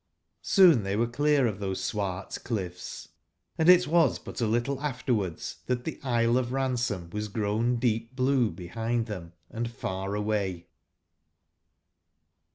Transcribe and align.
Soon 0.41 0.83
were 0.85 1.05
tbey 1.05 1.13
clear 1.13 1.45
of 1.45 1.59
tbose 1.59 1.77
swart 1.77 2.39
cliffs, 2.43 3.09
& 3.33 3.57
it 3.59 3.87
was 3.87 4.17
but 4.17 4.41
a 4.41 4.47
little 4.47 4.81
afterwards 4.81 5.57
tbat 5.69 5.83
tbe 5.83 6.03
Isle 6.03 6.39
of 6.39 6.51
Ransom 6.51 7.11
was 7.11 7.27
grown 7.27 7.75
deep 7.75 8.15
blue 8.15 8.49
bebind 8.51 9.05
tbem 9.05 9.33
and 9.51 9.69
far 9.69 10.15
away. 10.15 10.65